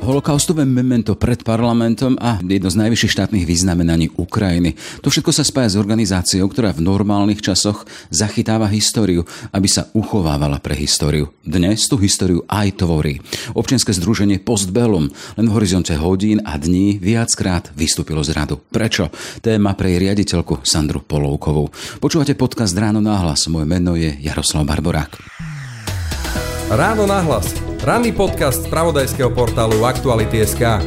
[0.00, 4.72] Holokaustové memento pred parlamentom a jedno z najvyšších štátnych vyznamenaní Ukrajiny.
[5.04, 10.56] To všetko sa spája s organizáciou, ktorá v normálnych časoch zachytáva históriu, aby sa uchovávala
[10.56, 11.28] pre históriu.
[11.44, 13.20] Dnes tú históriu aj tvorí.
[13.52, 18.56] Občianske združenie Postbellum len v horizonte hodín a dní viackrát vystúpilo z radu.
[18.56, 19.12] Prečo?
[19.44, 21.68] Téma pre riaditeľku Sandru Polovkovú.
[22.00, 23.44] Počúvate podcast Ráno náhlas.
[23.52, 25.59] Moje meno je Jaroslav Barborák.
[26.70, 27.50] Ráno nahlas.
[27.82, 30.78] Ranný podcast z pravodajského portálu Aktuality.sk.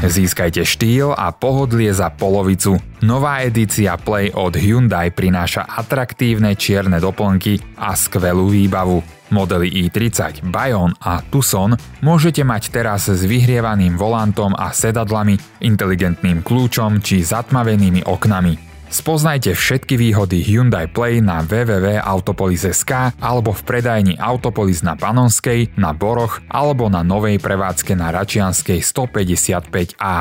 [0.00, 2.80] Získajte štýl a pohodlie za polovicu.
[3.04, 9.04] Nová edícia Play od Hyundai prináša atraktívne čierne doplnky a skvelú výbavu.
[9.28, 17.04] Modely i30, Bayon a Tucson môžete mať teraz s vyhrievaným volantom a sedadlami, inteligentným kľúčom
[17.04, 18.65] či zatmavenými oknami.
[18.86, 26.38] Spoznajte všetky výhody Hyundai Play na www.autopolis.sk alebo v predajni Autopolis na Panonskej, na Boroch
[26.46, 30.14] alebo na novej prevádzke na Račianskej 155A.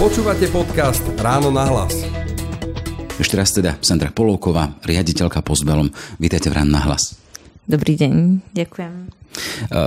[0.00, 1.92] Počúvate podcast Ráno na hlas.
[3.20, 5.92] Ešte raz teda Sandra Polovková, riaditeľka Postbelom.
[6.16, 7.19] Vítajte v Ráno na hlas.
[7.68, 8.94] Dobrý deň, ďakujem.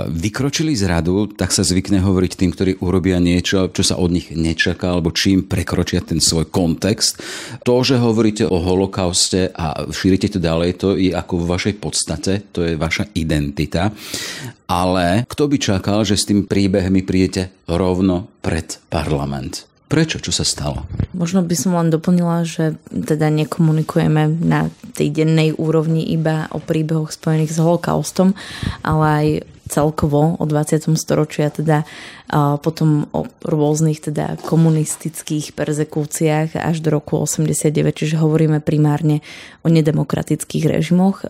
[0.08, 4.32] Vykročili z radu, tak sa zvykne hovoriť tým, ktorí urobia niečo, čo sa od nich
[4.32, 7.20] nečaká, alebo čím prekročia ten svoj kontext.
[7.60, 12.32] To, že hovoríte o holokauste a šírite to ďalej, to je ako v vašej podstate,
[12.56, 13.92] to je vaša identita.
[14.64, 19.68] Ale kto by čakal, že s tým príbehmi prídete rovno pred parlament?
[19.94, 20.18] Prečo?
[20.18, 20.82] Čo sa stalo?
[21.14, 24.66] Možno by som len doplnila, že teda nekomunikujeme na
[24.98, 28.34] tej dennej úrovni iba o príbehoch spojených s holokaustom,
[28.82, 29.26] ale aj
[29.70, 30.90] celkovo o 20.
[30.98, 31.86] storočia, teda
[32.58, 39.22] potom o rôznych teda komunistických perzekúciách až do roku 89, čiže hovoríme primárne
[39.62, 41.22] o nedemokratických režimoch,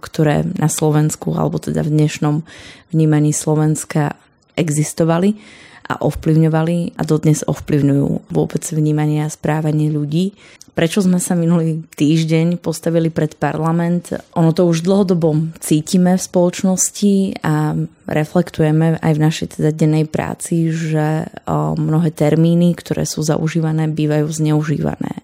[0.00, 2.46] ktoré na Slovensku alebo teda v dnešnom
[2.94, 4.14] vnímaní Slovenska
[4.54, 5.34] existovali
[5.84, 10.32] a ovplyvňovali a dodnes ovplyvňujú vôbec vnímanie a správanie ľudí.
[10.74, 14.10] Prečo sme sa minulý týždeň postavili pred parlament?
[14.34, 17.78] Ono to už dlhodobo cítime v spoločnosti a
[18.10, 21.30] reflektujeme aj v našej teda dennej práci, že
[21.78, 25.22] mnohé termíny, ktoré sú zaužívané, bývajú zneužívané.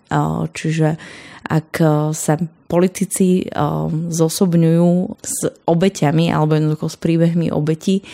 [0.54, 0.94] Čiže
[1.50, 1.82] ak
[2.14, 2.38] sa
[2.70, 3.50] politici
[4.06, 8.06] zosobňujú s obeťami alebo jednoducho s príbehmi obeti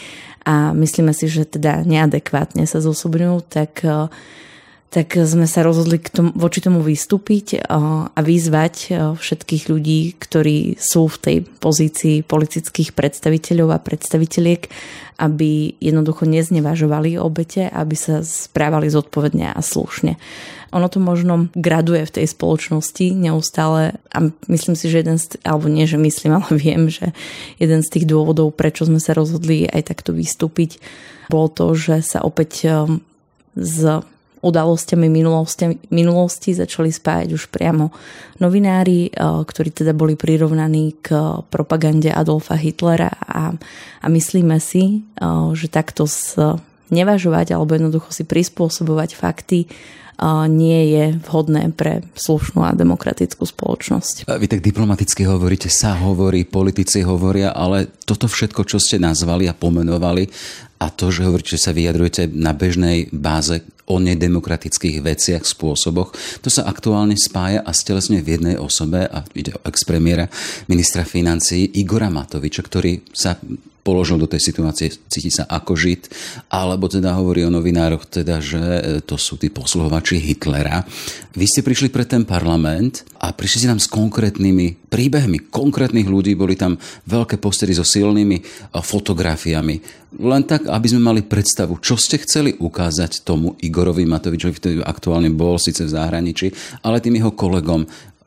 [0.46, 3.82] a myslíme si, že teda neadekvátne sa zosobňujú, tak
[4.96, 11.12] tak sme sa rozhodli k tomu, voči tomu vystúpiť a vyzvať všetkých ľudí, ktorí sú
[11.12, 14.62] v tej pozícii politických predstaviteľov a predstaviteľiek,
[15.20, 20.16] aby jednoducho neznevažovali obete, aby sa správali zodpovedne a slušne.
[20.72, 25.68] Ono to možno graduje v tej spoločnosti neustále a myslím si, že jeden z, alebo
[25.68, 27.12] nie, že myslím, ale viem, že
[27.60, 30.80] jeden z tých dôvodov, prečo sme sa rozhodli aj takto vystúpiť,
[31.28, 32.64] bolo to, že sa opäť
[33.60, 34.00] z
[34.46, 37.90] udalosťami minulosti, minulosti začali spájať už priamo
[38.38, 43.50] novinári, eh, ktorí teda boli prirovnaní k propagande Adolfa Hitlera a,
[44.00, 45.26] a myslíme si, eh,
[45.58, 46.06] že takto
[46.86, 49.66] nevažovať alebo jednoducho si prispôsobovať fakty
[50.48, 54.24] nie je vhodné pre slušnú a demokratickú spoločnosť.
[54.24, 59.52] Vy tak diplomaticky hovoríte, sa hovorí, politici hovoria, ale toto všetko, čo ste nazvali a
[59.52, 60.24] pomenovali
[60.76, 66.12] a to, že hovoríte, že sa vyjadrujete na bežnej báze o nedemokratických veciach, spôsoboch.
[66.42, 70.26] To sa aktuálne spája a stelesňuje v jednej osobe a ide o expremiera
[70.66, 73.38] ministra financií Igora Matoviča, ktorý sa
[73.86, 76.10] položil do tej situácie, cíti sa ako žid,
[76.50, 80.82] alebo teda hovorí o novinároch, teda, že e, to sú tí posluhovači Hitlera.
[81.38, 86.34] Vy ste prišli pre ten parlament a prišli ste tam s konkrétnymi príbehmi konkrétnych ľudí,
[86.34, 86.74] boli tam
[87.06, 88.44] veľké postery so silnými e,
[88.74, 89.78] fotografiami.
[90.18, 95.30] Len tak, aby sme mali predstavu, čo ste chceli ukázať tomu Igorovi Matovičovi, ktorý aktuálne
[95.32, 96.50] bol síce v zahraničí,
[96.82, 97.86] ale tým jeho kolegom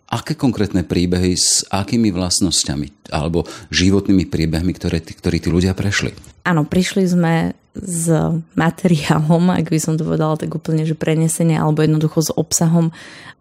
[0.09, 6.17] aké konkrétne príbehy s akými vlastnosťami alebo životnými príbehmi, ktoré, ktorí tí ľudia prešli?
[6.49, 8.09] Áno, prišli sme s
[8.57, 12.89] materiálom, ak by som to povedala tak úplne, že prenesenie alebo jednoducho s obsahom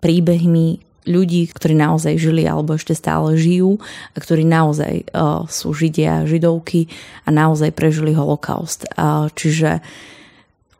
[0.04, 3.80] príbehmi ľudí, ktorí naozaj žili alebo ešte stále žijú
[4.12, 6.92] a ktorí naozaj uh, sú židia, židovky
[7.24, 8.84] a naozaj prežili holokaust.
[8.92, 9.80] Uh, čiže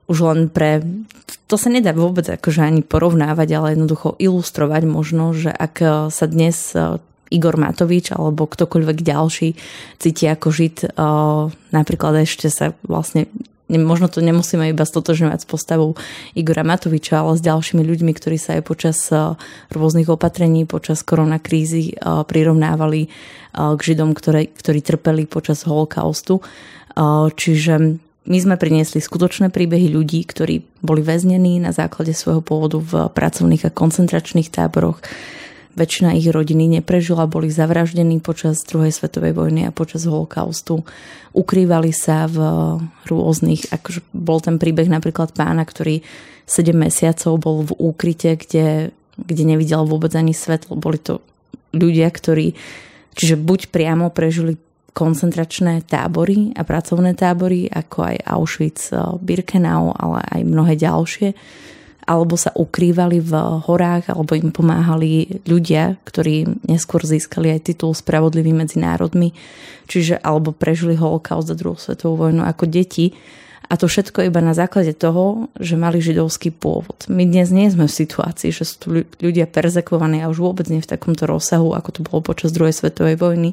[0.09, 0.81] už len pre...
[1.49, 6.77] To sa nedá vôbec akože ani porovnávať, ale jednoducho ilustrovať možno, že ak sa dnes
[6.77, 7.01] e,
[7.33, 9.57] Igor Matovič alebo ktokoľvek ďalší
[9.97, 10.89] cíti ako žid, e,
[11.73, 13.29] napríklad ešte sa vlastne
[13.69, 15.93] možno to nemusíme iba stotožňovať s postavou
[16.33, 19.13] Igora Matoviča, ale s ďalšími ľuďmi, ktorí sa aj počas
[19.69, 23.13] rôznych opatrení, počas koronakrízy prirovnávali
[23.53, 26.41] k Židom, ktoré, ktorí trpeli počas holokaustu.
[27.37, 32.93] Čiže my sme priniesli skutočné príbehy ľudí, ktorí boli väznení na základe svojho pôvodu v
[33.09, 35.01] pracovných a koncentračných táboroch.
[35.79, 40.83] Väčšina ich rodiny neprežila, boli zavraždení počas druhej svetovej vojny a počas holokaustu.
[41.31, 42.39] Ukrývali sa v
[43.07, 46.03] rôznych, akože bol ten príbeh napríklad pána, ktorý
[46.51, 50.75] 7 mesiacov bol v úkryte, kde, kde nevidel vôbec ani svetlo.
[50.75, 51.23] Boli to
[51.71, 52.59] ľudia, ktorí
[53.15, 54.59] čiže buď priamo prežili
[54.99, 58.91] koncentračné tábory a pracovné tábory, ako aj Auschwitz,
[59.23, 61.39] Birkenau, ale aj mnohé ďalšie,
[62.09, 63.33] alebo sa ukrývali v
[63.69, 69.37] horách, alebo im pomáhali ľudia, ktorí neskôr získali aj titul Spravodlivý medzi národmi,
[69.85, 73.13] čiže alebo prežili holokaust za druhú svetovú vojnu ako deti.
[73.69, 77.05] A to všetko iba na základe toho, že mali židovský pôvod.
[77.13, 78.87] My dnes nie sme v situácii, že sú tu
[79.21, 83.21] ľudia perzekvovaní a už vôbec nie v takomto rozsahu, ako to bolo počas druhej svetovej
[83.21, 83.53] vojny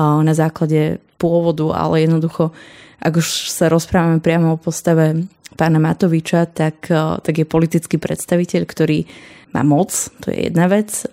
[0.00, 2.52] na základe pôvodu, ale jednoducho,
[3.00, 5.24] ak už sa rozprávame priamo o postave
[5.56, 9.08] pána Matoviča, tak, tak je politický predstaviteľ, ktorý
[9.56, 11.06] má moc, to je jedna vec,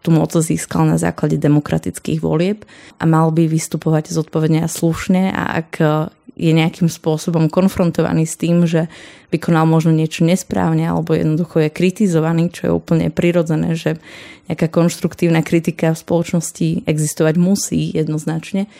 [0.00, 2.64] tú moc získal na základe demokratických volieb
[2.96, 5.70] a mal by vystupovať zodpovedne a slušne a ak
[6.40, 8.88] je nejakým spôsobom konfrontovaný s tým, že
[9.28, 14.00] vykonal možno niečo nesprávne alebo jednoducho je kritizovaný, čo je úplne prirodzené, že
[14.48, 18.72] nejaká konštruktívna kritika v spoločnosti existovať musí jednoznačne,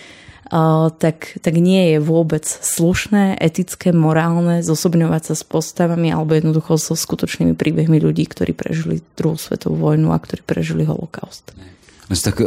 [0.99, 6.99] tak, tak nie je vôbec slušné, etické, morálne zosobňovať sa s postavami alebo jednoducho so
[6.99, 11.55] skutočnými príbehmi ľudí, ktorí prežili druhú svetovú vojnu a ktorí prežili holokaust.
[12.11, 12.47] Tak e,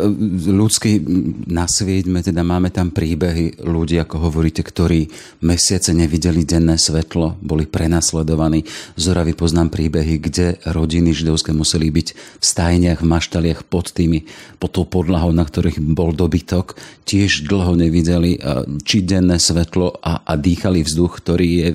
[0.52, 1.00] ľudský
[1.48, 5.08] nasvieťme, teda máme tam príbehy ľudí, ako hovoríte, ktorí
[5.40, 8.68] mesiace nevideli denné svetlo, boli prenasledovaní.
[9.00, 14.28] Zora poznám príbehy, kde rodiny židovské museli byť v stajniach, v maštaliach pod tými,
[14.60, 16.76] pod tou podlahou, na ktorých bol dobytok.
[17.08, 18.40] Tiež dlho nevideli e,
[18.84, 21.70] či denné svetlo a, a dýchali vzduch, ktorý je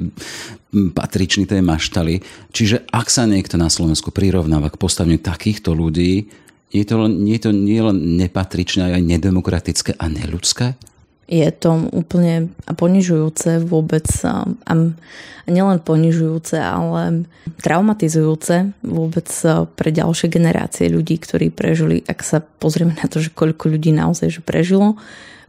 [0.93, 2.20] patričný tej maštali.
[2.52, 6.29] Čiže ak sa niekto na Slovensku prirovnáva k postaveniu takýchto ľudí,
[6.69, 10.76] je to, nie je to nie len nepatričné, aj nedemokratické a neľudské?
[11.29, 14.49] Je to úplne ponižujúce vôbec a
[15.44, 17.29] nielen ponižujúce, ale
[17.61, 19.29] traumatizujúce vôbec
[19.76, 24.41] pre ďalšie generácie ľudí, ktorí prežili, ak sa pozrieme na to, že koľko ľudí naozaj
[24.41, 24.97] že prežilo,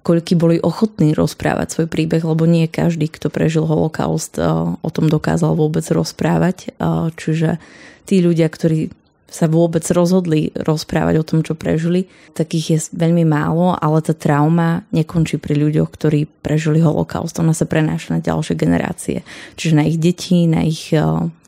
[0.03, 4.35] koľky boli ochotní rozprávať svoj príbeh, lebo nie každý, kto prežil holokaust,
[4.83, 6.75] o tom dokázal vôbec rozprávať.
[7.15, 7.55] Čiže
[8.03, 8.91] tí ľudia, ktorí
[9.29, 14.83] sa vôbec rozhodli rozprávať o tom, čo prežili, takých je veľmi málo, ale tá trauma
[14.89, 17.37] nekončí pri ľuďoch, ktorí prežili holokaust.
[17.37, 19.21] Ona sa prenáša na ďalšie generácie.
[19.53, 21.01] Čiže na ich deti, na ich eh,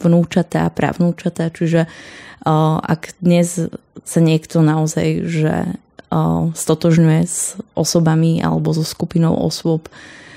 [0.05, 1.49] vnúčatá, pravnúčatá.
[1.49, 3.67] Čiže eh, ak dnes
[4.01, 9.89] sa niekto naozaj že eh, stotožňuje s osobami alebo so skupinou osôb,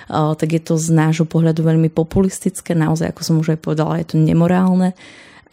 [0.04, 2.76] tak je to z nášho pohľadu veľmi populistické.
[2.76, 4.92] Naozaj, ako som už aj povedala, je to nemorálne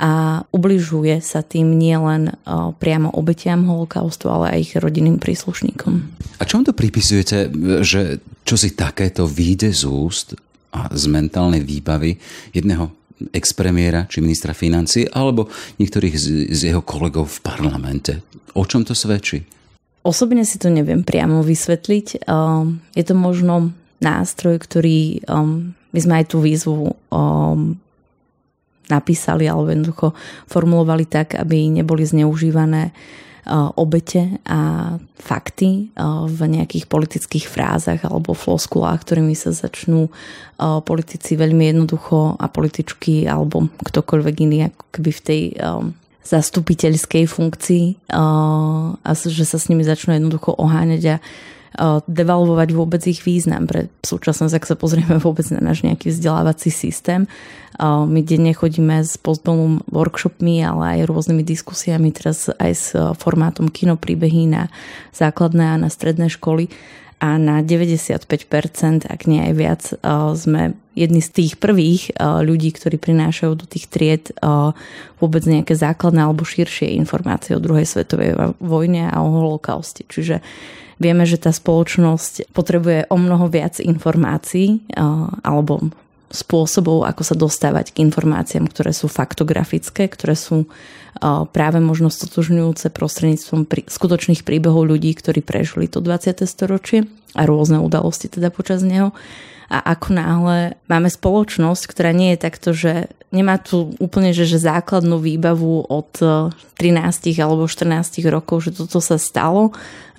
[0.01, 2.33] a ubližuje sa tým nielen
[2.81, 5.93] priamo obetiam holokaustu, ale aj ich rodinným príslušníkom.
[6.41, 7.53] A čom to pripisujete,
[7.85, 10.33] že čo si takéto výjde z úst
[10.73, 12.17] a z mentálnej výbavy
[12.49, 12.89] jedného
[13.29, 15.45] expremiéra či ministra financí alebo
[15.77, 18.25] niektorých z, z jeho kolegov v parlamente?
[18.57, 19.45] O čom to svedčí?
[20.01, 22.25] Osobne si to neviem priamo vysvetliť.
[22.97, 23.69] Je to možno
[24.01, 25.21] nástroj, ktorý
[25.93, 26.97] my sme aj tú výzvu
[28.91, 30.11] napísali alebo jednoducho
[30.51, 32.91] formulovali tak, aby neboli zneužívané
[33.79, 35.89] obete a fakty
[36.29, 40.13] v nejakých politických frázach alebo floskulách, ktorými sa začnú
[40.85, 45.41] politici veľmi jednoducho a političky alebo ktokoľvek iný ako keby v tej
[46.21, 51.15] zastupiteľskej funkcii a že sa s nimi začnú jednoducho oháňať a
[52.07, 57.27] devalvovať vôbec ich význam pre súčasnosť, ak sa pozrieme vôbec na náš nejaký vzdelávací systém.
[57.81, 64.51] My denne chodíme s postbelom workshopmi, ale aj rôznymi diskusiami, teraz aj s formátom kinopríbehy
[64.51, 64.67] na
[65.15, 66.67] základné a na stredné školy
[67.21, 69.81] a na 95%, ak nie aj viac,
[70.33, 74.33] sme jedni z tých prvých ľudí, ktorí prinášajú do tých tried
[75.21, 80.01] vôbec nejaké základné alebo širšie informácie o druhej svetovej vojne a o holokauste.
[80.09, 80.41] Čiže
[81.01, 84.85] Vieme, že tá spoločnosť potrebuje o mnoho viac informácií
[85.41, 85.89] alebo
[86.31, 90.65] spôsobov, ako sa dostávať k informáciám, ktoré sú faktografické, ktoré sú
[91.51, 96.47] práve možno stotožňujúce prostredníctvom skutočných príbehov ľudí, ktorí prežili to 20.
[96.47, 97.03] storočie
[97.35, 99.11] a rôzne udalosti teda počas neho.
[99.71, 104.59] A ako náhle máme spoločnosť, ktorá nie je takto, že nemá tu úplne že, že
[104.59, 106.11] základnú výbavu od
[106.75, 109.71] 13 alebo 14 rokov, že toto sa stalo.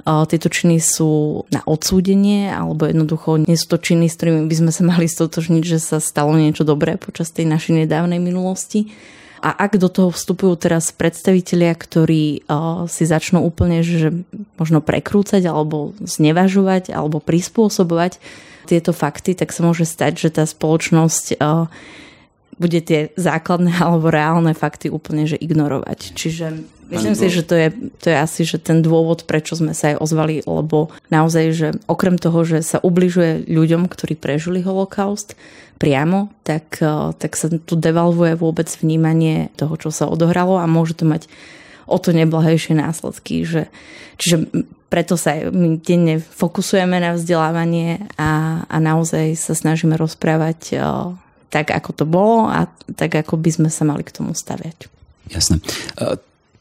[0.02, 4.72] Tieto činy sú na odsúdenie alebo jednoducho nie sú to činy, s ktorými by sme
[4.72, 8.88] sa mali stotožniť, že sa stalo niečo dobré počas tej našej nedávnej minulosti.
[9.42, 14.14] A ak do toho vstupujú teraz predstavitelia, ktorí uh, si začnú úplne, že
[14.54, 18.22] možno prekrúcať alebo znevažovať alebo prispôsobovať
[18.66, 21.66] tieto fakty, tak sa môže stať, že tá spoločnosť uh,
[22.60, 26.14] bude tie základné alebo reálne fakty úplne že ignorovať.
[26.14, 26.46] Čiže
[26.92, 29.96] myslím si, že to je, to je asi že ten dôvod, prečo sme sa aj
[29.98, 35.34] ozvali, lebo naozaj, že okrem toho, že sa ubližuje ľuďom, ktorí prežili holokaust,
[35.82, 40.94] priamo, tak, eh, tak sa tu devalvuje vôbec vnímanie toho, čo sa odohralo a môže
[40.94, 41.26] to mať
[41.92, 43.44] o to neblahejšie následky.
[43.44, 43.68] Že,
[44.16, 44.36] čiže
[44.88, 50.84] preto sa my denne fokusujeme na vzdelávanie a, a naozaj sa snažíme rozprávať eh,
[51.52, 52.64] tak, ako to bolo a
[52.96, 54.88] tak, ako by sme sa mali k tomu staviať.
[55.28, 55.60] Jasné.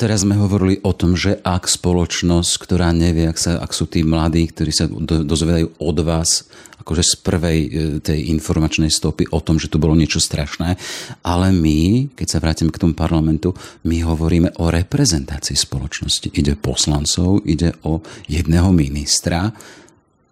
[0.02, 4.02] Teraz sme hovorili o tom, že ak spoločnosť, ktorá nevie, ak, sa, ak sú tí
[4.02, 6.50] mladí, ktorí sa do, dozvedajú od vás,
[6.82, 7.70] akože z prvej e,
[8.02, 10.74] tej informačnej stopy o tom, že tu bolo niečo strašné.
[11.22, 13.54] Ale my, keď sa vrátime k tomu parlamentu,
[13.86, 16.34] my hovoríme o reprezentácii spoločnosti.
[16.34, 19.54] Ide poslancov, ide o jedného ministra.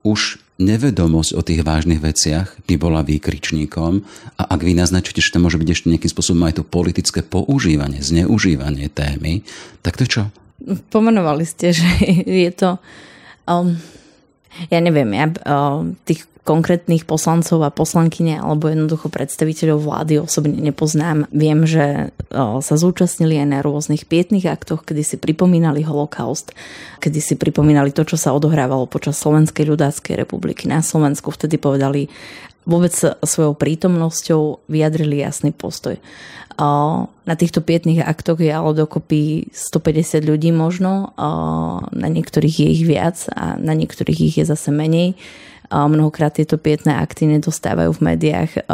[0.06, 4.04] Už nevedomosť o tých vážnych veciach by bola výkričníkom
[4.36, 8.04] a ak vy naznačíte, že to môže byť ešte nejakým spôsobom aj to politické používanie,
[8.04, 9.44] zneužívanie témy,
[9.80, 10.22] tak to čo?
[10.92, 11.88] Pomenovali ste, že
[12.28, 12.80] je to...
[13.48, 13.80] Um,
[14.68, 21.30] ja neviem, ja uh, tých konkrétnych poslancov a poslankyne alebo jednoducho predstaviteľov vlády osobne nepoznám.
[21.30, 26.58] Viem, že sa zúčastnili aj na rôznych pietných aktoch, kedy si pripomínali holokaust,
[27.04, 31.30] kedy si pripomínali to, čo sa odohrávalo počas Slovenskej ľudáckej republiky na Slovensku.
[31.30, 32.10] Vtedy povedali
[32.66, 36.02] vôbec svojou prítomnosťou vyjadrili jasný postoj.
[36.60, 41.16] Na týchto pietných aktoch je ale dokopy 150 ľudí možno,
[41.94, 45.16] na niektorých je ich viac a na niektorých ich je zase menej.
[45.70, 48.66] Mnohokrát tieto pietné akty nedostávajú v médiách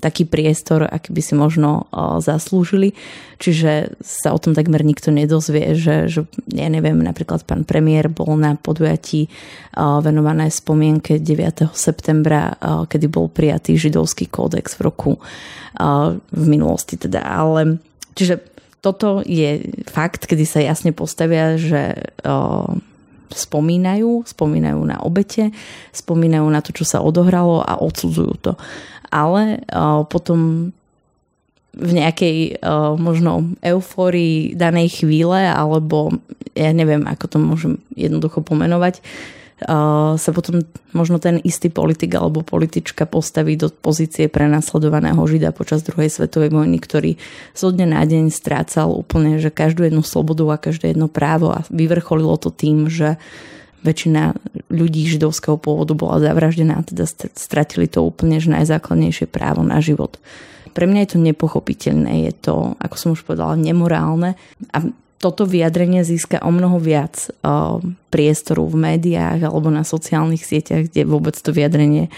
[0.00, 1.84] taký priestor, aký by si možno
[2.24, 2.96] zaslúžili.
[3.36, 8.32] Čiže sa o tom takmer nikto nedozvie, že, že ja neviem, napríklad pán premiér bol
[8.40, 9.28] na podujatí
[9.76, 11.68] venované spomienke 9.
[11.76, 12.56] septembra,
[12.88, 15.12] kedy bol prijatý židovský kódex v roku
[16.32, 17.20] v minulosti teda.
[17.20, 17.76] Ale
[18.16, 18.40] čiže
[18.80, 22.08] toto je fakt, kedy sa jasne postavia, že
[23.32, 25.54] spomínajú, spomínajú na obete,
[25.94, 28.52] spomínajú na to, čo sa odohralo a odsudzujú to.
[29.10, 30.70] Ale uh, potom
[31.70, 36.10] v nejakej uh, možno eufórii danej chvíle, alebo
[36.58, 39.39] ja neviem, ako to môžem jednoducho pomenovať, uh,
[40.16, 40.64] sa potom
[40.96, 46.80] možno ten istý politik alebo politička postaví do pozície prenasledovaného žida počas druhej svetovej vojny,
[46.80, 47.20] ktorý
[47.52, 51.64] zo dňa na deň strácal úplne že každú jednu slobodu a každé jedno právo a
[51.68, 53.20] vyvrcholilo to tým, že
[53.80, 54.36] väčšina
[54.68, 60.20] ľudí židovského pôvodu bola zavraždená a teda stratili to úplne že najzákladnejšie právo na život.
[60.70, 64.38] Pre mňa je to nepochopiteľné, je to, ako som už povedala, nemorálne
[64.70, 64.78] a
[65.20, 67.76] toto vyjadrenie získa o mnoho viac uh,
[68.08, 72.08] priestoru v médiách alebo na sociálnych sieťach, kde vôbec to vyjadrenie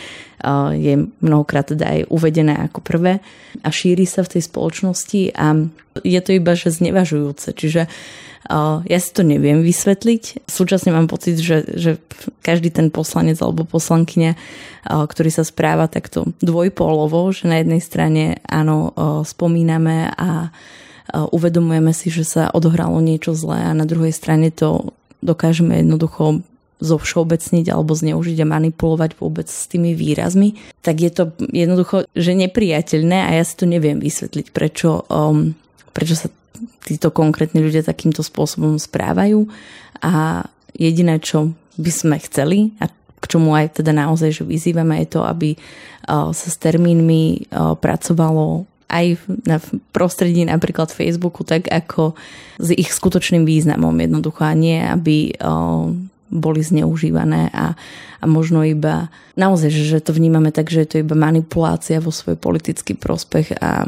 [0.47, 3.19] uh, je mnohokrát teda aj uvedené ako prvé
[3.67, 5.67] a šíri sa v tej spoločnosti a
[6.07, 7.59] je to iba že znevažujúce.
[7.59, 10.47] Čiže uh, ja si to neviem vysvetliť.
[10.47, 11.99] Súčasne mám pocit, že, že
[12.47, 14.39] každý ten poslanec alebo poslankyňa,
[14.87, 20.51] ktorý sa správa takto dvojpólovo, že na jednej strane áno, spomíname a
[21.11, 26.43] uvedomujeme si, že sa odohralo niečo zlé a na druhej strane to dokážeme jednoducho
[26.83, 32.35] zo všeobecniť alebo zneužiť a manipulovať vôbec s tými výrazmi, tak je to jednoducho, že
[32.35, 35.55] nepriateľné a ja si to neviem vysvetliť, prečo, um,
[35.95, 36.27] prečo sa
[36.83, 39.47] títo konkrétni ľudia takýmto spôsobom správajú.
[40.03, 40.43] A
[40.75, 42.91] jediné, čo by sme chceli a
[43.23, 47.79] k čomu aj teda naozaj že vyzývame je to, aby uh, sa s termínmi uh,
[47.79, 49.07] pracovalo aj
[49.49, 49.57] na
[49.97, 52.13] prostredí napríklad Facebooku, tak ako
[52.61, 55.33] s ich skutočným významom jednoducho a nie, aby
[56.33, 57.77] boli zneužívané a,
[58.21, 62.41] a možno iba naozaj, že to vnímame tak, že je to iba manipulácia vo svoj
[62.41, 63.85] politický prospech a,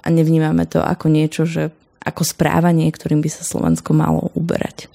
[0.00, 1.68] a nevnímame to ako niečo, že
[2.00, 4.88] ako správanie, ktorým by sa Slovensko malo uberať.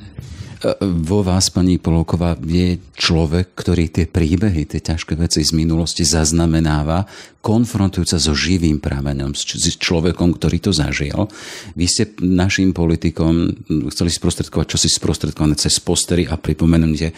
[0.79, 7.03] Vo vás, pani Polovková, je človek, ktorý tie príbehy, tie ťažké veci z minulosti zaznamenáva,
[7.43, 11.27] konfrontujúca so živým prameňom, s človekom, ktorý to zažil.
[11.75, 13.51] Vy ste našim politikom
[13.91, 17.11] chceli sprostredkovať čo si sprostredkované cez postery a pripomenutie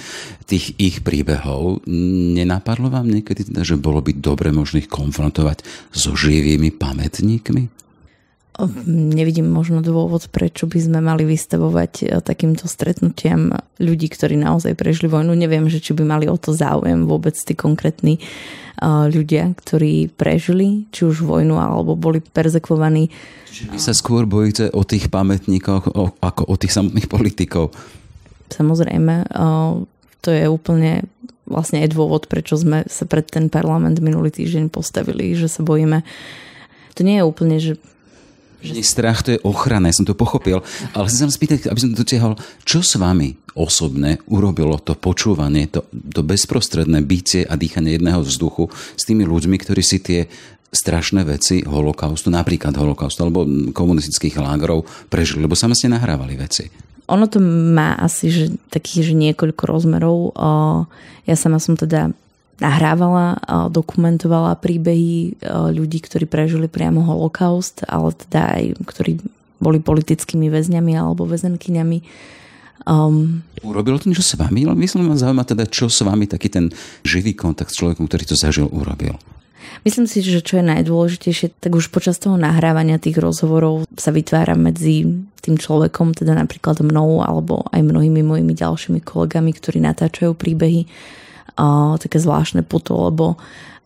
[0.50, 1.86] tých ich príbehov.
[1.86, 5.62] Nenapadlo vám niekedy teda, že bolo by dobre možno konfrontovať
[5.94, 7.85] so živými pamätníkmi?
[8.88, 13.52] Nevidím možno dôvod, prečo by sme mali vystavovať e, takýmto stretnutiam
[13.84, 15.36] ľudí, ktorí naozaj prežili vojnu.
[15.36, 18.22] Neviem, že či by mali o to záujem vôbec tí konkrétni e,
[19.12, 23.12] ľudia, ktorí prežili či už vojnu alebo boli perzekvovaní.
[23.52, 25.92] Čiže vy sa skôr bojíte o tých pamätníkoch
[26.24, 27.76] ako o tých samotných politikov?
[28.56, 29.46] Samozrejme, e,
[30.24, 31.04] to je úplne
[31.44, 36.08] vlastne aj dôvod, prečo sme sa pred ten parlament minulý týždeň postavili, že sa bojíme.
[36.96, 37.76] To nie je úplne, že
[38.66, 40.66] že strach to je ochrana, ja som to pochopil.
[40.98, 42.34] Ale chcem sa spýtať, aby som to dotiahol,
[42.66, 48.68] čo s vami osobne urobilo to počúvanie, to, to bezprostredné bytie a dýchanie jedného vzduchu
[48.74, 50.28] s tými ľuďmi, ktorí si tie
[50.76, 56.68] strašné veci holokaustu, napríklad holokaustu alebo komunistických lágrov prežili, lebo sami ste nahrávali veci.
[57.08, 60.18] Ono to má asi že, takých že niekoľko rozmerov.
[61.24, 62.12] Ja sama som teda
[62.60, 63.36] nahrávala,
[63.68, 65.40] dokumentovala príbehy
[65.76, 69.20] ľudí, ktorí prežili priamo holokaust, ale teda aj ktorí
[69.60, 72.00] boli politickými väzňami alebo väzenkyňami.
[72.86, 74.68] Um, Urobilo to niečo s vami?
[74.78, 76.70] Myslím, ma zaujíma teda, čo s vami taký ten
[77.02, 79.18] živý kontakt s človekom, ktorý to zažil, urobil.
[79.82, 84.54] Myslím si, že čo je najdôležitejšie, tak už počas toho nahrávania tých rozhovorov sa vytvára
[84.54, 85.06] medzi
[85.42, 90.86] tým človekom, teda napríklad mnou alebo aj mnohými mojimi ďalšími kolegami, ktorí natáčajú príbehy,
[91.54, 93.38] o, také zvláštne puto, lebo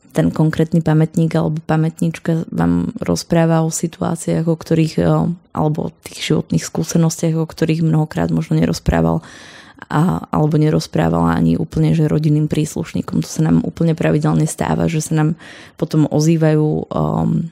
[0.09, 4.95] ten konkrétny pamätník alebo pamätníčka vám rozpráva o situáciách, o ktorých,
[5.53, 9.21] alebo o tých životných skúsenostiach, o ktorých mnohokrát možno nerozprával
[9.87, 13.21] a, alebo nerozprávala ani úplne, že rodinným príslušníkom.
[13.23, 15.29] To sa nám úplne pravidelne stáva, že sa nám
[15.77, 17.47] potom ozývajú um,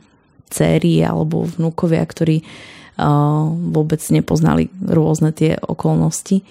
[0.49, 6.41] céry alebo vnúkovia, ktorí uh, vôbec nepoznali rôzne tie okolnosti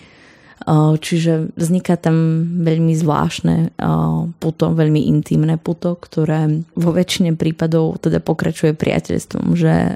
[0.67, 3.79] Čiže vzniká tam veľmi zvláštne
[4.43, 9.95] puto, veľmi intimné puto, ktoré vo väčšine prípadov teda pokračuje priateľstvom, že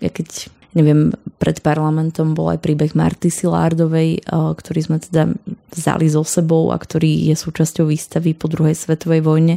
[0.00, 0.28] ja keď
[0.76, 5.32] neviem, pred parlamentom bol aj príbeh Marty Silárdovej, ktorý sme teda
[5.72, 9.56] vzali so sebou a ktorý je súčasťou výstavy po druhej svetovej vojne,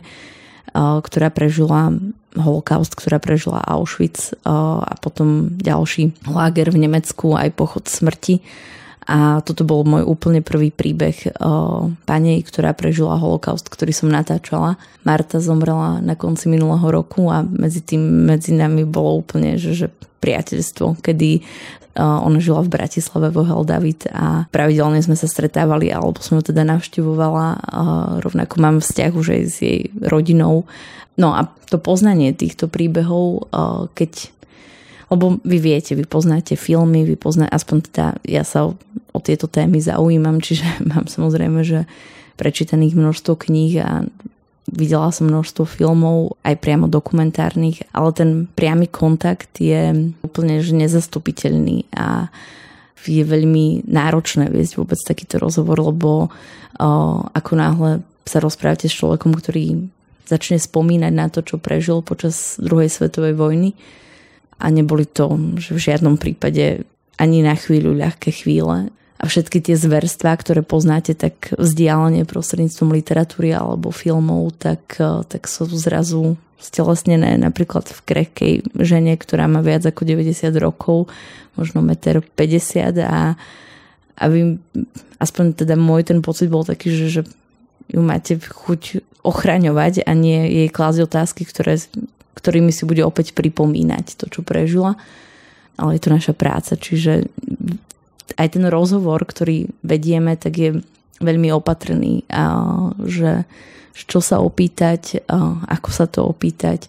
[0.76, 1.96] ktorá prežila
[2.40, 8.40] holokaust, ktorá prežila Auschwitz a potom ďalší láger v Nemecku, aj pochod smrti
[9.08, 14.78] a toto bol môj úplne prvý príbeh o panej, ktorá prežila holokaust, ktorý som natáčala.
[15.02, 19.88] Marta zomrela na konci minulého roku a medzi tým medzi nami bolo úplne, že, že
[20.20, 21.42] priateľstvo, kedy
[22.00, 26.54] ona žila v Bratislave vo Hel David a pravidelne sme sa stretávali alebo som ju
[26.54, 27.48] teda navštevovala.
[28.24, 30.64] Rovnako mám vzťah už aj s jej rodinou.
[31.20, 33.52] No a to poznanie týchto príbehov,
[33.98, 34.32] keď
[35.10, 38.78] lebo vy viete, vy poznáte filmy, vy poznáte, aspoň teda ja sa
[39.20, 41.84] o, tieto témy zaujímam, čiže mám samozrejme, že
[42.40, 44.08] prečítaných množstvo kníh a
[44.70, 51.90] videla som množstvo filmov, aj priamo dokumentárnych, ale ten priamy kontakt je úplne že nezastupiteľný
[51.98, 52.30] a
[53.10, 56.30] je veľmi náročné viesť vôbec takýto rozhovor, lebo o,
[57.34, 57.92] ako náhle
[58.30, 59.90] sa rozprávate s človekom, ktorý
[60.30, 63.74] začne spomínať na to, čo prežil počas druhej svetovej vojny,
[64.60, 66.84] a neboli to že v žiadnom prípade
[67.16, 68.92] ani na chvíľu ľahké chvíle.
[69.20, 75.46] A všetky tie zverstvá, ktoré poznáte tak vzdialene prostredníctvom literatúry alebo filmov, tak, eh, tak
[75.46, 81.08] sú zrazu stelesnené napríklad v krehkej žene, ktorá má viac ako 90 rokov,
[81.56, 83.40] možno 1,50 m a,
[84.20, 84.60] a vy,
[85.24, 87.22] aspoň teda môj ten pocit bol taký, že, že
[87.88, 91.80] ju máte chuť ochraňovať a nie jej klásť otázky, ktoré
[92.40, 94.96] ktorými si bude opäť pripomínať to, čo prežila.
[95.76, 97.28] Ale je to naša práca, čiže
[98.40, 100.70] aj ten rozhovor, ktorý vedieme, tak je
[101.20, 102.56] veľmi opatrný, a
[103.04, 103.44] že
[103.94, 106.88] čo sa opýtať, a ako sa to opýtať.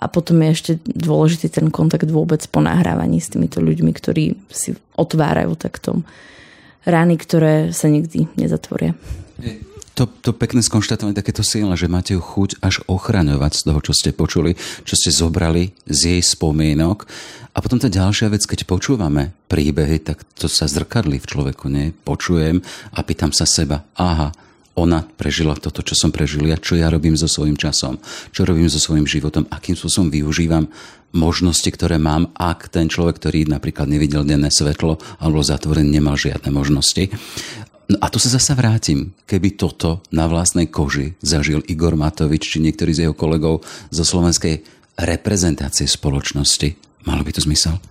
[0.00, 4.72] A potom je ešte dôležitý ten kontakt vôbec po nahrávaní s týmito ľuďmi, ktorí si
[4.96, 6.00] otvárajú takto
[6.88, 8.96] rány, ktoré sa nikdy nezatvoria
[9.94, 13.92] to, to pekné skonštatovanie, takéto silné, že máte ju chuť až ochraňovať z toho, čo
[13.92, 17.04] ste počuli, čo ste zobrali z jej spomienok.
[17.50, 21.90] A potom tá ďalšia vec, keď počúvame príbehy, tak to sa zrkadli v človeku, nie?
[21.90, 22.62] Počujem
[22.94, 24.30] a pýtam sa seba, aha,
[24.78, 27.98] ona prežila toto, čo som prežil ja, čo ja robím so svojím časom,
[28.30, 30.70] čo robím so svojím životom, akým spôsobom využívam
[31.10, 36.54] možnosti, ktoré mám, ak ten človek, ktorý napríklad nevidel denné svetlo alebo zatvorený, nemal žiadne
[36.54, 37.10] možnosti.
[37.90, 39.10] No a tu sa zasa vrátim.
[39.26, 44.62] Keby toto na vlastnej koži zažil Igor Matovič či niektorý z jeho kolegov zo slovenskej
[44.94, 46.78] reprezentácie spoločnosti,
[47.10, 47.82] malo by to zmysel?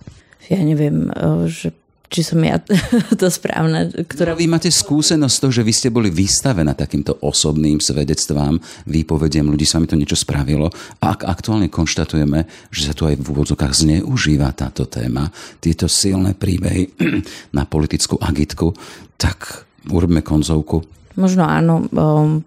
[0.48, 1.76] Ja neviem, eh, že
[2.10, 2.58] či som ja
[3.20, 3.86] to správna.
[3.86, 4.34] Ktorá...
[4.34, 8.58] No, vy máte skúsenosť to, že vy ste boli vystavená takýmto osobným svedectvám,
[8.90, 10.68] výpovediem ľudí, s vami to niečo spravilo.
[10.98, 15.30] A ak aktuálne konštatujeme, že sa tu aj v úvodzokách zneužíva táto téma,
[15.62, 16.98] tieto silné príbehy
[17.56, 18.74] na politickú agitku,
[19.14, 20.82] tak urobíme konzovku?
[21.14, 22.42] Možno áno, um,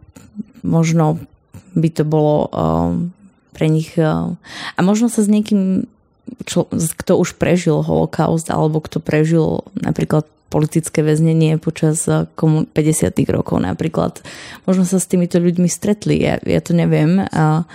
[0.59, 1.23] možno
[1.73, 3.15] by to bolo um,
[3.55, 3.95] pre nich...
[3.95, 4.35] Um,
[4.75, 5.87] a možno sa s niekým,
[6.43, 12.37] čo, kto už prežil holokaust, alebo kto prežil napríklad politické väznenie počas 50.
[12.77, 14.21] Uh, rokov napríklad.
[14.69, 17.25] Možno sa s týmito ľuďmi stretli, ja, ja to neviem.
[17.25, 17.65] A,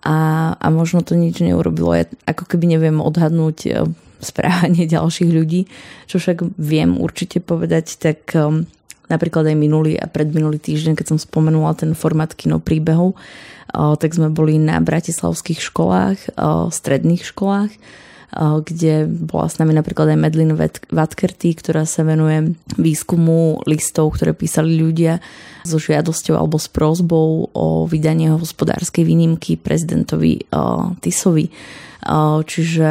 [0.00, 0.16] a,
[0.56, 1.92] a možno to nič neurobilo.
[1.92, 3.84] Ja ako keby neviem odhadnúť uh,
[4.24, 5.68] správanie ďalších ľudí.
[6.08, 8.64] Čo však viem určite povedať, tak um,
[9.08, 13.16] napríklad aj minulý a predminulý týždeň, keď som spomenula ten formát kino príbehov,
[13.72, 16.36] tak sme boli na bratislavských školách,
[16.72, 17.72] stredných školách,
[18.38, 20.52] kde bola s nami napríklad aj Medlin
[20.92, 25.20] Vatkerty, ktorá sa venuje výskumu listov, ktoré písali ľudia
[25.64, 30.44] so žiadosťou alebo s prozbou o vydanie hospodárskej výnimky prezidentovi
[31.00, 31.48] Tisovi.
[32.44, 32.88] Čiže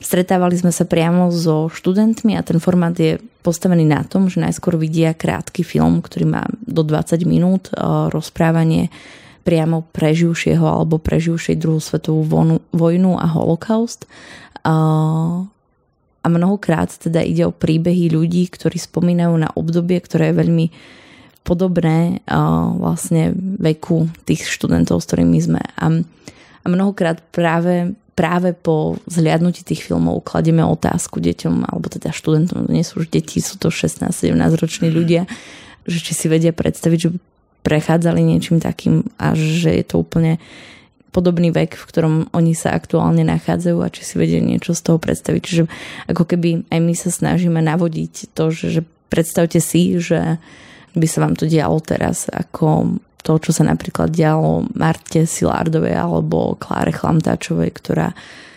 [0.00, 4.76] Stretávali sme sa priamo so študentmi a ten formát je postavený na tom, že najskôr
[4.76, 7.80] vidia krátky film, ktorý má do 20 minút e,
[8.12, 8.92] rozprávanie
[9.40, 12.22] priamo preživšieho alebo preživšej druhú svetovú
[12.70, 14.04] vojnu a holokaust.
[14.04, 14.08] E,
[16.20, 20.66] a mnohokrát teda ide o príbehy ľudí, ktorí spomínajú na obdobie, ktoré je veľmi
[21.40, 22.36] podobné e,
[22.76, 25.62] vlastne veku tých študentov, s ktorými sme.
[25.80, 25.86] A,
[26.60, 32.84] a mnohokrát práve práve po zhliadnutí tých filmov kladieme otázku deťom, alebo teda študentom, nie
[32.84, 35.24] sú už deti, sú to 16-17 roční ľudia,
[35.88, 37.16] že či si vedia predstaviť, že
[37.64, 40.36] prechádzali niečím takým a že je to úplne
[41.16, 45.00] podobný vek, v ktorom oni sa aktuálne nachádzajú a či si vedia niečo z toho
[45.00, 45.40] predstaviť.
[45.40, 45.64] Čiže
[46.12, 50.36] ako keby aj my sa snažíme navodiť to, že, že predstavte si, že
[50.92, 56.56] by sa vám to dialo teraz, ako to, čo sa napríklad dialo Marte Silárdovej alebo
[56.56, 58.12] Kláre Chlamtáčovej, ktorá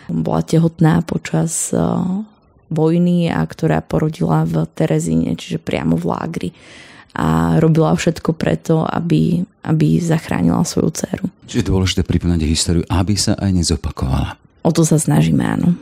[0.08, 1.80] bola tehotná počas eh,
[2.72, 6.50] vojny a ktorá porodila v Terezíne, čiže priamo v lágri
[7.14, 11.26] a robila všetko preto, aby, aby zachránila svoju dceru.
[11.46, 14.34] Čiže dôležité pripomínať históriu, aby sa aj nezopakovala.
[14.66, 15.78] O to sa snažíme, áno.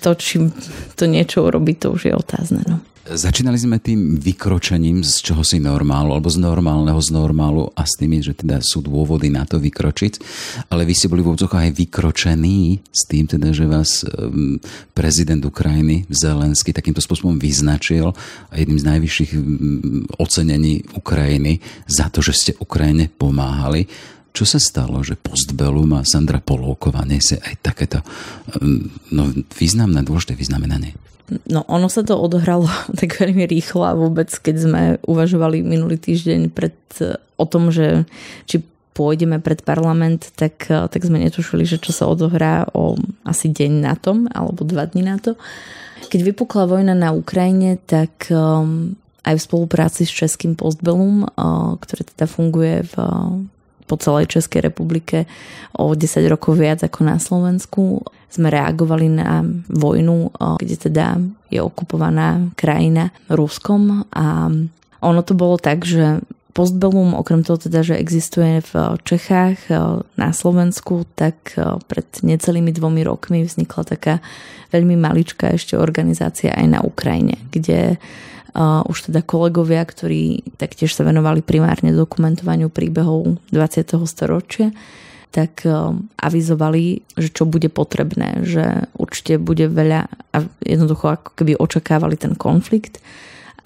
[0.00, 0.48] To, či
[0.96, 2.64] to niečo urobí, to už je otázne.
[2.64, 2.80] No.
[3.04, 8.00] Začínali sme tým vykročením z čoho si normálu, alebo z normálneho z normálu a s
[8.00, 10.24] tými, že teda sú dôvody na to vykročiť,
[10.72, 14.56] ale vy ste boli v obzokoch aj vykročení s tým teda, že vás um,
[14.96, 18.08] prezident Ukrajiny Zelensky takýmto spôsobom vyznačil
[18.48, 23.84] a jedným z najvyšších um, ocenení Ukrajiny za to, že ste Ukrajine pomáhali.
[24.32, 28.00] Čo sa stalo, že postbelum a Sandra Polovková nesie aj takéto
[28.64, 29.28] um, no,
[29.60, 31.03] významné, dôležité vyznamenanie?
[31.48, 32.68] No ono sa to odohralo
[33.00, 38.04] tak veľmi rýchlo a vôbec keď sme uvažovali minulý týždeň pred, e, o tom, že
[38.44, 38.60] či
[38.94, 43.72] pôjdeme pred parlament, tak, e, tak sme netušili, že čo sa odohrá o asi deň
[43.82, 45.34] na tom, alebo dva dní na to.
[46.12, 48.92] Keď vypukla vojna na Ukrajine, tak um,
[49.24, 52.94] aj v spolupráci s Českým Postbelum, uh, ktoré teda funguje v,
[53.94, 55.30] po celej Českej republike
[55.78, 58.02] o 10 rokov viac ako na Slovensku.
[58.26, 64.50] Sme reagovali na vojnu, kde teda je okupovaná krajina Ruskom a
[64.98, 69.58] ono to bolo tak, že Postbellum, okrem toho teda, že existuje v Čechách,
[70.14, 71.58] na Slovensku, tak
[71.90, 74.22] pred necelými dvomi rokmi vznikla taká
[74.70, 77.98] veľmi maličká ešte organizácia aj na Ukrajine, kde
[78.62, 83.98] už teda kolegovia, ktorí taktiež sa venovali primárne dokumentovaniu príbehov 20.
[84.06, 84.70] storočia,
[85.34, 85.90] tak uh,
[86.22, 92.38] avizovali, že čo bude potrebné, že určite bude veľa a jednoducho ako keby očakávali ten
[92.38, 93.02] konflikt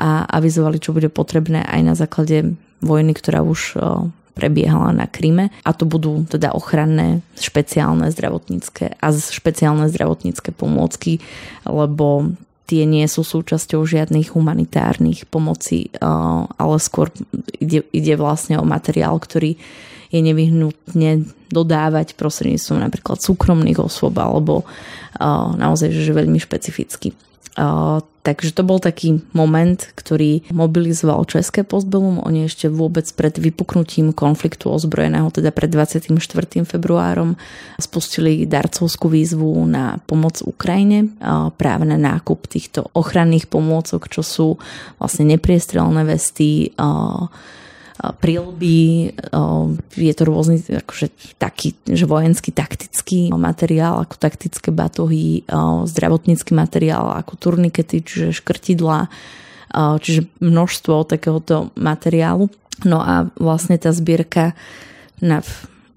[0.01, 5.53] a avizovali, čo bude potrebné aj na základe vojny, ktorá už uh, prebiehala na Kryme
[5.67, 11.21] a to budú teda ochranné špeciálne zdravotnícke a špeciálne zdravotnícke pomôcky,
[11.69, 12.33] lebo
[12.69, 17.09] tie nie sú súčasťou žiadnych humanitárnych pomoci, ale skôr
[17.57, 19.57] ide, ide vlastne o materiál, ktorý
[20.13, 24.69] je nevyhnutne dodávať prostredníctvom napríklad súkromných osôb alebo
[25.57, 27.17] naozaj že veľmi špecificky.
[28.19, 32.21] Takže to bol taký moment, ktorý mobilizoval České postbelum.
[32.21, 36.13] Oni ešte vôbec pred vypuknutím konfliktu ozbrojeného, teda pred 24.
[36.69, 37.41] februárom,
[37.81, 41.09] spustili darcovskú výzvu na pomoc Ukrajine
[41.57, 44.49] práve na nákup týchto ochranných pomôcok, čo sú
[45.01, 46.77] vlastne nepriestrelné vesty,
[47.99, 49.11] prílby,
[49.99, 55.43] je to rôzny akože taký, že vojenský taktický materiál, ako taktické batohy,
[55.87, 59.11] zdravotnícky materiál, ako turnikety, čiže škrtidla,
[59.99, 62.47] čiže množstvo takéhoto materiálu.
[62.87, 64.55] No a vlastne tá zbierka
[65.19, 65.43] na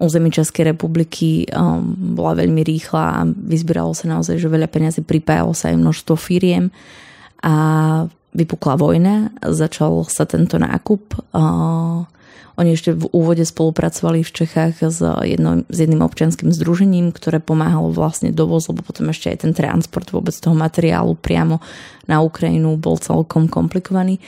[0.02, 1.46] území Českej republiky
[1.94, 6.74] bola veľmi rýchla a vyzbieralo sa naozaj, že veľa peniazy pripájalo sa aj množstvo firiem
[7.38, 7.54] a
[8.32, 11.32] vypukla vojna, začal sa tento nákup.
[12.52, 17.88] Oni ešte v úvode spolupracovali v Čechách s, jedno, s jedným občianským združením, ktoré pomáhalo
[17.92, 21.64] vlastne dovoz, lebo potom ešte aj ten transport vôbec toho materiálu priamo
[22.04, 24.20] na Ukrajinu bol celkom komplikovaný.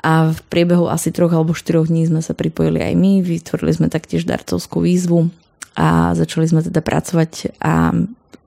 [0.00, 3.92] A v priebehu asi troch alebo štyroch dní sme sa pripojili aj my, vytvorili sme
[3.92, 5.28] taktiež darcovskú výzvu
[5.74, 7.92] a začali sme teda pracovať a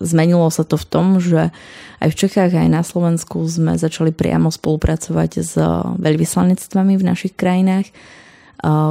[0.02, 1.54] zmenilo sa to v tom, že
[2.02, 5.54] aj v Čechách, aj na Slovensku sme začali priamo spolupracovať s
[6.02, 7.94] veľvyslanectvami v našich krajinách,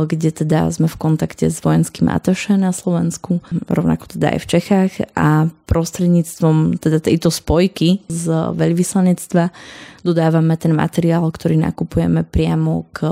[0.07, 3.39] kde teda sme v kontakte s vojenským ataše na Slovensku,
[3.71, 4.93] rovnako teda aj v Čechách.
[5.15, 9.55] A prostredníctvom teda tejto spojky z veľvyslanectva
[10.03, 13.07] dodávame ten materiál, ktorý nakupujeme priamo k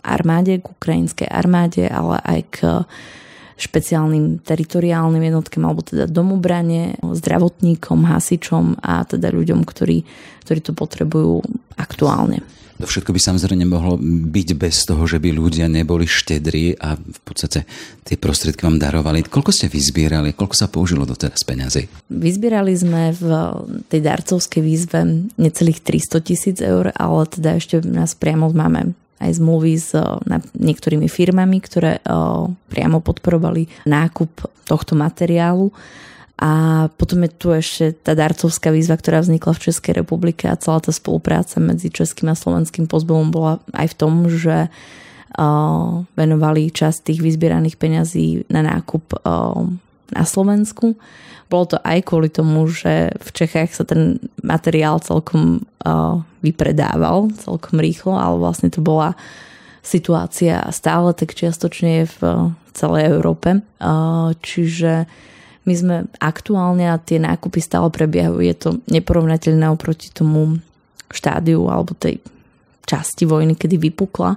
[0.00, 2.56] armáde, k ukrajinskej armáde, ale aj k
[3.58, 10.06] špeciálnym teritoriálnym jednotkám alebo teda domobrane, zdravotníkom, hasičom a teda ľuďom, ktorí,
[10.46, 11.42] ktorí to potrebujú
[11.74, 12.40] aktuálne.
[12.78, 13.98] To všetko by samozrejme mohlo
[14.30, 17.66] byť bez toho, že by ľudia neboli štedrí a v podstate
[18.06, 19.26] tie prostriedky vám darovali.
[19.26, 20.30] Koľko ste vyzbierali?
[20.30, 21.90] Koľko sa použilo doteraz peniazy?
[22.06, 23.26] Vyzbierali sme v
[23.90, 29.74] tej darcovskej výzve necelých 300 tisíc eur, ale teda ešte nás priamo máme aj zmluvy
[29.78, 29.94] s
[30.54, 31.98] niektorými firmami, ktoré
[32.70, 34.30] priamo podporovali nákup
[34.66, 35.74] tohto materiálu.
[36.38, 40.78] A potom je tu ešte tá darcovská výzva, ktorá vznikla v Českej republike a celá
[40.78, 44.70] tá spolupráca medzi českým a slovenským pozbelom bola aj v tom, že
[46.14, 49.18] venovali časť tých vyzbieraných peňazí na nákup
[50.12, 50.96] na Slovensku
[51.48, 57.80] bolo to aj kvôli tomu, že v Čechách sa ten materiál celkom uh, vypredával, celkom
[57.80, 59.16] rýchlo, ale vlastne to bola
[59.80, 62.18] situácia stále tak čiastočne v
[62.76, 63.64] celej Európe.
[63.80, 65.08] Uh, čiže
[65.64, 68.40] my sme aktuálne a tie nákupy stále prebiehajú.
[68.44, 70.60] Je to neporovnateľné oproti tomu
[71.08, 72.20] štádiu alebo tej
[72.84, 74.36] časti vojny, kedy vypukla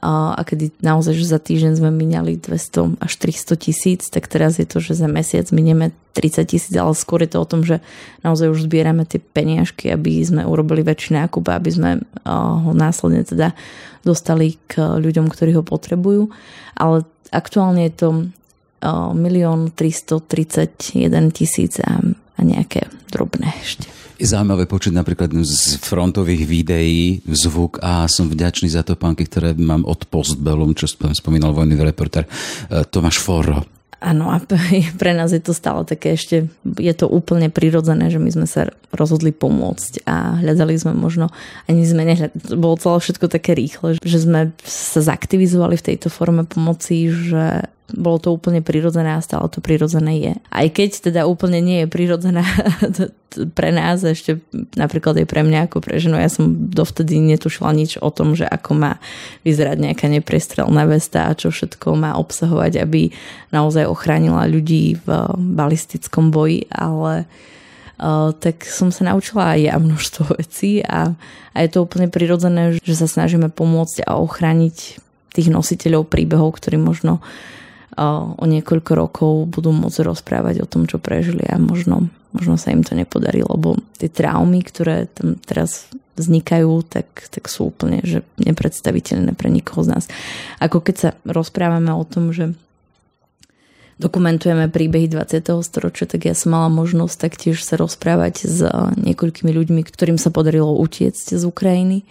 [0.00, 4.64] a kedy naozaj, že za týždeň sme minali 200 až 300 tisíc, tak teraz je
[4.64, 7.84] to, že za mesiac minieme 30 tisíc, ale skôr je to o tom, že
[8.24, 11.90] naozaj už zbierame tie peniažky, aby sme urobili väčší nákup aby sme
[12.24, 13.52] ho následne teda
[14.00, 16.32] dostali k ľuďom, ktorí ho potrebujú.
[16.80, 18.08] Ale aktuálne je to
[19.12, 22.00] milión 331 tisíc a
[22.40, 23.92] nejaké drobné ešte.
[24.20, 29.56] Je zaujímavé počuť napríklad z frontových videí zvuk a som vďačný za to pánky, ktoré
[29.56, 33.64] mám od Postbellum, čo spomínal vojný reporter e, Tomáš Forro.
[34.00, 34.36] Áno, a
[35.00, 38.68] pre nás je to stále také ešte, je to úplne prirodzené, že my sme sa
[38.92, 41.32] rozhodli pomôcť a hľadali sme možno,
[41.64, 46.44] ani sme nehľadali, bolo celé všetko také rýchle, že sme sa zaktivizovali v tejto forme
[46.44, 50.32] pomoci, že bolo to úplne prirodzené a stále to prirodzené je.
[50.50, 52.44] Aj keď teda úplne nie je prirodzená
[53.56, 54.42] pre nás, ešte
[54.74, 58.46] napríklad aj pre mňa ako pre ženu, ja som dovtedy netušila nič o tom, že
[58.46, 58.92] ako má
[59.46, 63.14] vyzerať nejaká neprestrelná vesta a čo všetko má obsahovať, aby
[63.54, 67.26] naozaj ochránila ľudí v balistickom boji, ale
[68.00, 71.12] Uh, tak som sa naučila aj ja množstvo vecí a,
[71.52, 74.96] a je to úplne prirodzené, že sa snažíme pomôcť a ochrániť
[75.36, 77.59] tých nositeľov príbehov, ktorí možno uh,
[77.98, 82.86] o niekoľko rokov budú môcť rozprávať o tom, čo prežili a možno, možno sa im
[82.86, 89.32] to nepodarí, lebo tie traumy, ktoré tam teraz vznikajú, tak, tak sú úplne že nepredstaviteľné
[89.34, 90.04] pre nikoho z nás.
[90.60, 92.52] Ako keď sa rozprávame o tom, že
[94.00, 95.44] dokumentujeme príbehy 20.
[95.60, 98.64] storočia, tak ja som mala možnosť taktiež sa rozprávať s
[98.96, 102.04] niekoľkými ľuďmi, ktorým sa podarilo utiecť z Ukrajiny.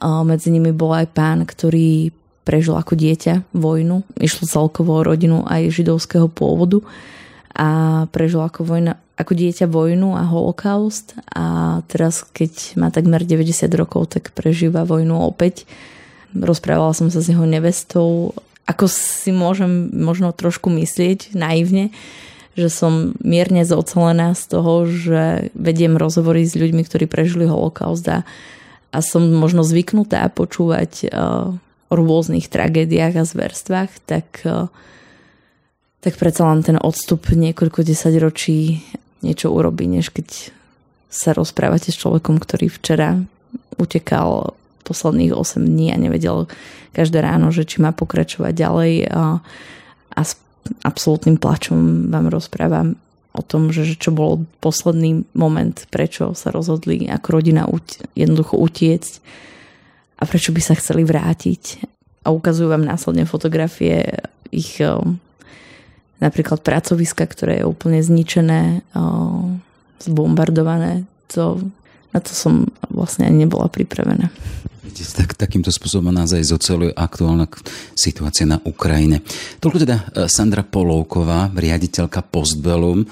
[0.00, 2.12] Medzi nimi bol aj pán, ktorý
[2.46, 4.06] prežil ako dieťa vojnu.
[4.22, 6.86] Išlo celkovo o rodinu aj židovského pôvodu
[7.50, 13.66] a prežil ako, vojna, ako dieťa vojnu a holokaust a teraz keď má takmer 90
[13.74, 15.66] rokov, tak prežíva vojnu opäť.
[16.30, 18.36] Rozprávala som sa s jeho nevestou,
[18.70, 21.90] ako si môžem možno trošku myslieť naivne,
[22.54, 28.22] že som mierne zocelená z toho, že vediem rozhovory s ľuďmi, ktorí prežili holokaust a,
[28.92, 31.56] a som možno zvyknutá počúvať uh,
[31.90, 34.70] rôznych tragédiách a zverstvách, tak, uh,
[36.02, 38.82] tak predsa len ten odstup niekoľko desaťročí
[39.22, 40.52] niečo urobí, než keď
[41.08, 43.16] sa rozprávate s človekom, ktorý včera
[43.80, 44.54] utekal
[44.86, 46.46] posledných 8 dní a nevedel
[46.94, 49.42] každé ráno, že či má pokračovať ďalej a,
[50.14, 50.38] a s
[50.86, 52.94] absolútnym plačom vám rozprávam
[53.36, 59.12] o tom, že, čo bol posledný moment, prečo sa rozhodli ako rodina uti- jednoducho utiecť
[60.16, 61.84] a prečo by sa chceli vrátiť.
[62.26, 64.18] A ukazujú vám následne fotografie
[64.50, 64.80] ich
[66.18, 68.82] napríklad pracoviska, ktoré je úplne zničené,
[70.00, 71.04] zbombardované.
[71.36, 71.60] To,
[72.10, 74.32] na to som vlastne ani nebola pripravená.
[74.96, 77.44] Tak, takýmto spôsobom nás aj zoceluje aktuálna
[77.92, 79.20] situácia na Ukrajine.
[79.60, 83.04] Toľko teda e, Sandra Polovková, riaditeľka Postbellum.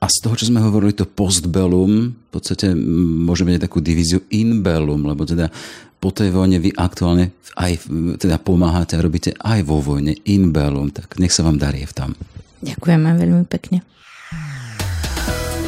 [0.00, 5.04] A z toho, čo sme hovorili, to Postbellum, v podstate môžeme mať takú divíziu Inbellum,
[5.04, 5.52] lebo teda
[6.00, 7.84] po tej vojne vy aktuálne aj
[8.16, 12.10] teda pomáhate a robíte aj vo vojne Inbellum, tak nech sa vám darí v tom.
[12.64, 13.84] Ďakujeme veľmi pekne.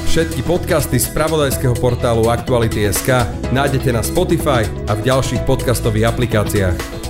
[0.08, 7.01] Všetky podcasty z pravodajského portálu Aktuality.sk nájdete na Spotify a v ďalších podcastových aplikáciách.